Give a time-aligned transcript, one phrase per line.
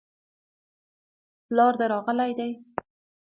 [1.47, 2.49] پلار دي راغلی دی؟